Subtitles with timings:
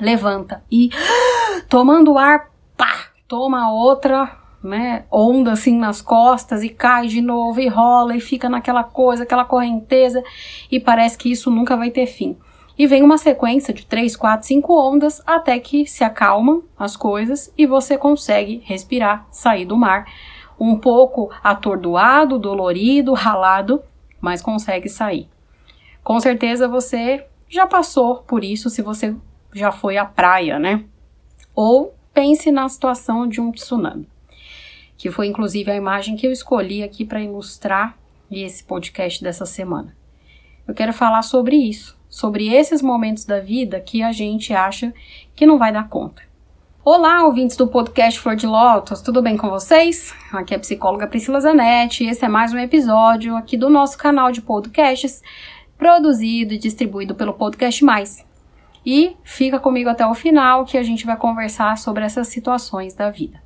[0.00, 0.90] levanta e
[1.68, 7.68] tomando ar, pá, toma outra, né, onda assim nas costas e cai de novo e
[7.68, 10.22] rola e fica naquela coisa, aquela correnteza
[10.70, 12.36] e parece que isso nunca vai ter fim.
[12.78, 17.52] E vem uma sequência de 3, 4, 5 ondas até que se acalmam as coisas
[17.56, 20.06] e você consegue respirar, sair do mar.
[20.58, 23.82] Um pouco atordoado, dolorido, ralado,
[24.18, 25.28] mas consegue sair.
[26.02, 29.14] Com certeza você já passou por isso se você
[29.54, 30.84] já foi à praia, né?
[31.54, 34.08] Ou pense na situação de um tsunami,
[34.96, 37.96] que foi inclusive a imagem que eu escolhi aqui para ilustrar
[38.30, 39.96] esse podcast dessa semana.
[40.66, 44.94] Eu quero falar sobre isso, sobre esses momentos da vida que a gente acha
[45.34, 46.22] que não vai dar conta.
[46.82, 50.14] Olá, ouvintes do podcast Flor de Lótus, tudo bem com vocês?
[50.32, 53.98] Aqui é a psicóloga Priscila Zanetti e esse é mais um episódio aqui do nosso
[53.98, 55.22] canal de podcasts,
[55.76, 58.29] produzido e distribuído pelo Podcast Mais.
[58.84, 63.10] E fica comigo até o final que a gente vai conversar sobre essas situações da
[63.10, 63.42] vida.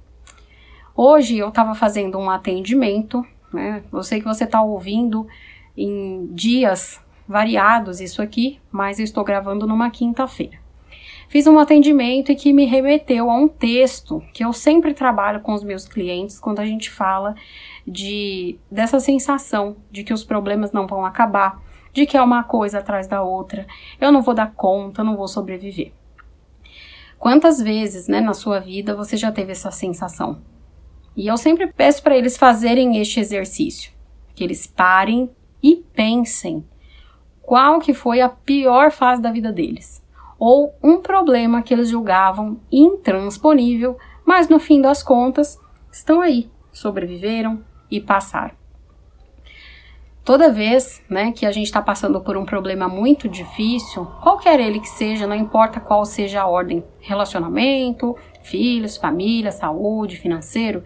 [0.96, 3.82] Hoje eu estava fazendo um atendimento, né?
[3.92, 5.26] Eu sei que você está ouvindo
[5.76, 10.62] em dias variados isso aqui, mas eu estou gravando numa quinta-feira.
[11.28, 15.52] Fiz um atendimento e que me remeteu a um texto que eu sempre trabalho com
[15.52, 17.34] os meus clientes quando a gente fala
[17.86, 21.60] de dessa sensação de que os problemas não vão acabar,
[21.94, 23.66] de que é uma coisa atrás da outra,
[24.00, 25.92] eu não vou dar conta, eu não vou sobreviver.
[27.18, 30.42] Quantas vezes, né, na sua vida você já teve essa sensação?
[31.16, 33.92] E eu sempre peço para eles fazerem este exercício,
[34.34, 35.30] que eles parem
[35.62, 36.64] e pensem
[37.40, 40.04] qual que foi a pior fase da vida deles,
[40.36, 45.60] ou um problema que eles julgavam intransponível, mas no fim das contas
[45.92, 48.63] estão aí, sobreviveram e passaram.
[50.24, 54.80] Toda vez né, que a gente está passando por um problema muito difícil, qualquer ele
[54.80, 60.82] que seja, não importa qual seja a ordem, relacionamento, filhos, família, saúde, financeiro,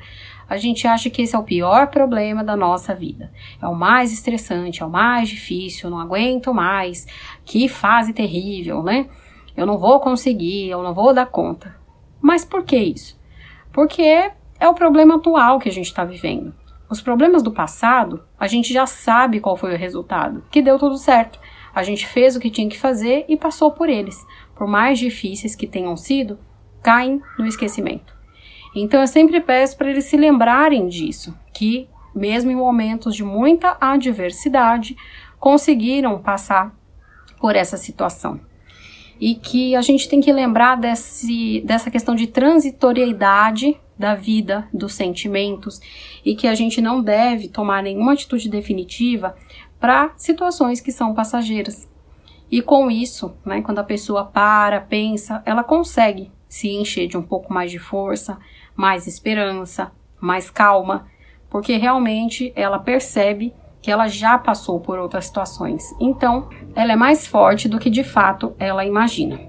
[0.48, 3.30] a gente acha que esse é o pior problema da nossa vida.
[3.62, 7.06] É o mais estressante, é o mais difícil, não aguento mais.
[7.44, 9.08] Que fase terrível, né?
[9.56, 11.76] Eu não vou conseguir, eu não vou dar conta.
[12.20, 13.16] Mas por que isso?
[13.72, 14.02] Porque
[14.58, 16.52] é o problema atual que a gente está vivendo.
[16.90, 20.96] Os problemas do passado, a gente já sabe qual foi o resultado, que deu tudo
[20.96, 21.38] certo.
[21.74, 24.26] A gente fez o que tinha que fazer e passou por eles.
[24.54, 26.38] Por mais difíceis que tenham sido,
[26.82, 28.16] caem no esquecimento.
[28.74, 33.76] Então eu sempre peço para eles se lembrarem disso, que mesmo em momentos de muita
[33.80, 34.96] adversidade,
[35.38, 36.74] conseguiram passar
[37.40, 38.40] por essa situação.
[39.20, 44.94] E que a gente tem que lembrar desse, dessa questão de transitoriedade da vida, dos
[44.94, 45.80] sentimentos,
[46.24, 49.36] e que a gente não deve tomar nenhuma atitude definitiva
[49.80, 51.88] para situações que são passageiras.
[52.50, 57.22] E com isso, né, quando a pessoa para, pensa, ela consegue se encher de um
[57.22, 58.38] pouco mais de força,
[58.74, 61.06] mais esperança, mais calma,
[61.50, 65.84] porque realmente ela percebe que ela já passou por outras situações.
[66.00, 69.40] Então, ela é mais forte do que de fato ela imagina.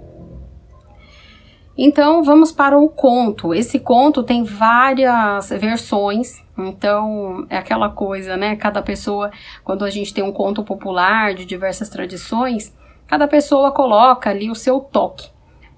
[1.78, 3.54] Então, vamos para o conto.
[3.54, 6.44] Esse conto tem várias versões.
[6.58, 8.56] Então, é aquela coisa, né?
[8.56, 9.32] Cada pessoa,
[9.64, 12.76] quando a gente tem um conto popular de diversas tradições,
[13.08, 15.30] cada pessoa coloca ali o seu toque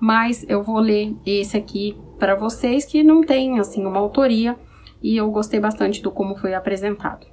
[0.02, 4.58] mas eu vou ler esse aqui para vocês que não tem assim uma autoria
[5.00, 7.28] e eu gostei bastante do como foi apresentado.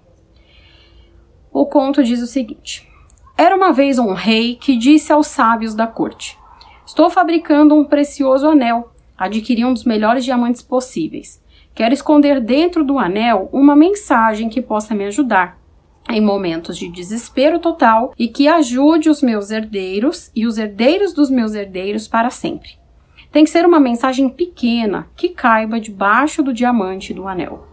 [1.59, 2.89] O conto diz o seguinte:
[3.37, 6.39] Era uma vez um rei que disse aos sábios da corte:
[6.87, 11.43] Estou fabricando um precioso anel, adquiri um dos melhores diamantes possíveis.
[11.75, 15.59] Quero esconder dentro do anel uma mensagem que possa me ajudar
[16.09, 21.28] em momentos de desespero total e que ajude os meus herdeiros e os herdeiros dos
[21.28, 22.78] meus herdeiros para sempre.
[23.33, 27.66] Tem que ser uma mensagem pequena que caiba debaixo do diamante do anel.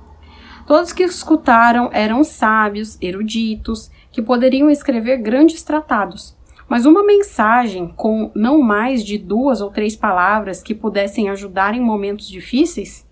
[0.65, 6.35] Todos que escutaram eram sábios, eruditos, que poderiam escrever grandes tratados,
[6.67, 11.79] mas uma mensagem com não mais de duas ou três palavras que pudessem ajudar em
[11.79, 13.07] momentos difíceis?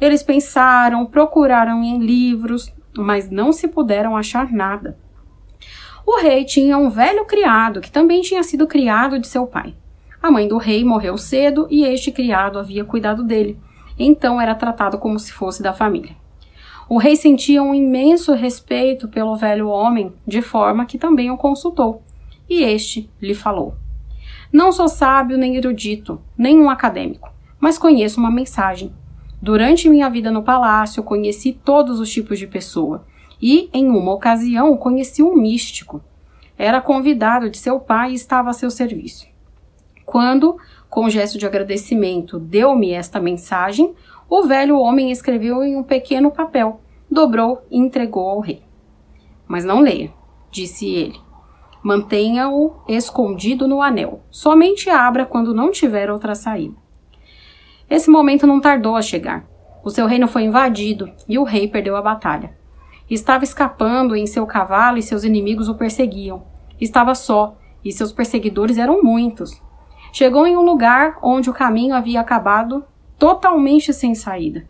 [0.00, 4.96] Eles pensaram, procuraram em livros, mas não se puderam achar nada.
[6.06, 9.74] O rei tinha um velho criado que também tinha sido criado de seu pai.
[10.22, 13.58] A mãe do rei morreu cedo e este criado havia cuidado dele,
[13.98, 16.21] então era tratado como se fosse da família.
[16.88, 22.02] O rei sentia um imenso respeito pelo velho homem, de forma que também o consultou,
[22.48, 23.74] e este lhe falou:
[24.52, 28.92] Não sou sábio nem erudito, nem um acadêmico, mas conheço uma mensagem.
[29.40, 33.04] Durante minha vida no palácio, conheci todos os tipos de pessoa,
[33.40, 36.00] e, em uma ocasião, conheci um místico.
[36.56, 39.26] Era convidado de seu pai e estava a seu serviço.
[40.06, 40.56] Quando,
[40.88, 43.94] com gesto de agradecimento, deu-me esta mensagem,
[44.34, 46.80] o velho homem escreveu em um pequeno papel,
[47.10, 48.62] dobrou e entregou ao rei.
[49.46, 50.10] Mas não leia,
[50.50, 51.20] disse ele.
[51.82, 54.22] Mantenha-o escondido no anel.
[54.30, 56.74] Somente abra quando não tiver outra saída.
[57.90, 59.44] Esse momento não tardou a chegar.
[59.84, 62.56] O seu reino foi invadido e o rei perdeu a batalha.
[63.10, 66.46] Estava escapando em seu cavalo e seus inimigos o perseguiam.
[66.80, 69.62] Estava só e seus perseguidores eram muitos.
[70.10, 72.82] Chegou em um lugar onde o caminho havia acabado
[73.22, 74.66] totalmente sem saída.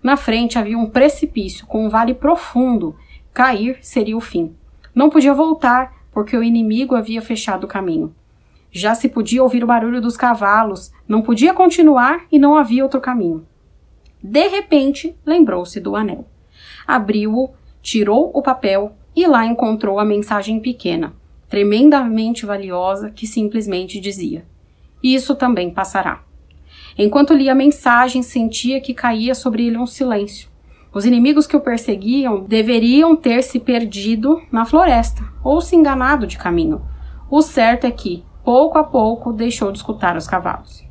[0.00, 2.94] Na frente havia um precipício com um vale profundo.
[3.34, 4.54] Cair seria o fim.
[4.94, 8.14] Não podia voltar, porque o inimigo havia fechado o caminho.
[8.70, 13.00] Já se podia ouvir o barulho dos cavalos, não podia continuar e não havia outro
[13.00, 13.44] caminho.
[14.22, 16.28] De repente, lembrou-se do anel.
[16.86, 17.50] Abriu-o,
[17.82, 21.12] tirou o papel e lá encontrou a mensagem pequena,
[21.48, 24.46] tremendamente valiosa, que simplesmente dizia:
[25.02, 26.25] Isso também passará.
[26.98, 30.48] Enquanto lia a mensagem, sentia que caía sobre ele um silêncio.
[30.94, 36.38] Os inimigos que o perseguiam deveriam ter se perdido na floresta ou se enganado de
[36.38, 36.80] caminho.
[37.30, 40.86] O certo é que, pouco a pouco, deixou de escutar os cavalos.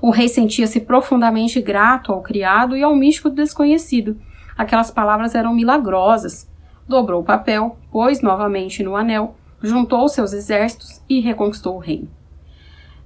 [0.00, 4.18] O rei sentia-se profundamente grato ao criado e ao místico desconhecido.
[4.56, 6.50] Aquelas palavras eram milagrosas.
[6.88, 12.21] Dobrou o papel, pôs novamente no anel, juntou seus exércitos e reconquistou o reino.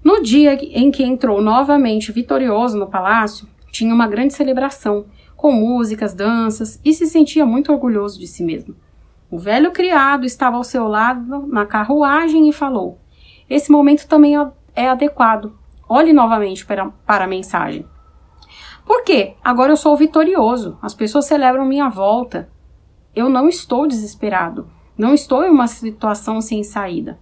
[0.06, 6.14] No dia em que entrou novamente vitorioso no palácio, tinha uma grande celebração, com músicas,
[6.14, 8.76] danças e se sentia muito orgulhoso de si mesmo.
[9.28, 13.00] O velho criado estava ao seu lado na carruagem e falou:
[13.50, 15.58] Esse momento também é, é adequado.
[15.88, 17.84] Olhe novamente para, para a mensagem.
[18.84, 19.34] Por quê?
[19.42, 20.78] Agora eu sou vitorioso.
[20.80, 22.48] As pessoas celebram minha volta.
[23.12, 24.70] Eu não estou desesperado.
[24.96, 27.18] Não estou em uma situação sem saída.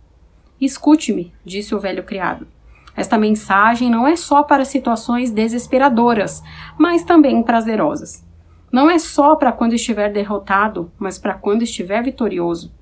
[0.60, 2.46] Escute-me, disse o velho criado.
[2.96, 6.42] Esta mensagem não é só para situações desesperadoras,
[6.78, 8.24] mas também prazerosas.
[8.72, 12.72] Não é só para quando estiver derrotado, mas para quando estiver vitorioso.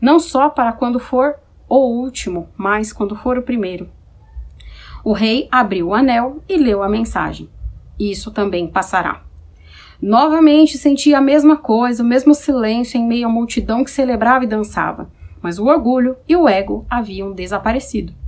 [0.00, 1.36] Não só para quando for
[1.68, 3.88] o último, mas quando for o primeiro.
[5.04, 7.48] O rei abriu o anel e leu a mensagem.
[7.98, 9.22] Isso também passará.
[10.00, 14.48] Novamente sentia a mesma coisa, o mesmo silêncio em meio à multidão que celebrava e
[14.48, 15.10] dançava,
[15.42, 18.19] mas o orgulho e o ego haviam desaparecido.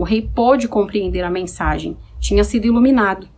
[0.00, 3.28] O rei pôde compreender a mensagem, tinha sido iluminado.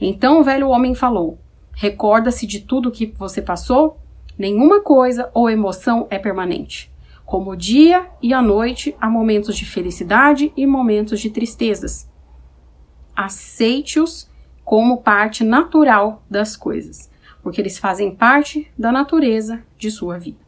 [0.00, 1.36] Então o velho homem falou:
[1.74, 3.98] Recorda-se de tudo o que você passou?
[4.38, 6.94] Nenhuma coisa ou emoção é permanente.
[7.26, 12.08] Como o dia e a noite, há momentos de felicidade e momentos de tristezas.
[13.16, 14.30] Aceite-os
[14.64, 17.10] como parte natural das coisas,
[17.42, 20.38] porque eles fazem parte da natureza de sua vida.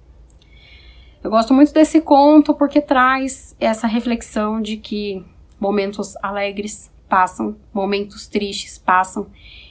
[1.20, 8.27] Eu gosto muito desse conto porque traz essa reflexão de que Momentos alegres passam, momentos
[8.27, 9.27] tristes passam,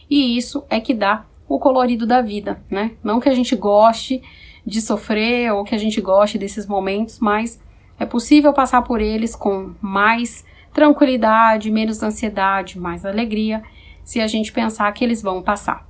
[0.10, 2.92] e isso é que dá o colorido da vida, né?
[3.04, 4.22] Não que a gente goste
[4.66, 7.60] de sofrer ou que a gente goste desses momentos, mas
[8.00, 13.62] é possível passar por eles com mais tranquilidade, menos ansiedade, mais alegria,
[14.04, 15.88] se a gente pensar que eles vão passar.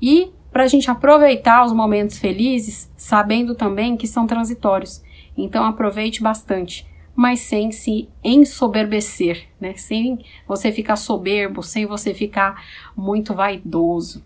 [0.00, 5.02] E para a gente aproveitar os momentos felizes, sabendo também que são transitórios.
[5.36, 6.86] Então aproveite bastante
[7.20, 9.74] mas sem se ensoberbecer, né?
[9.76, 12.64] Sem você ficar soberbo, sem você ficar
[12.96, 14.24] muito vaidoso.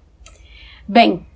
[0.87, 1.27] Bem,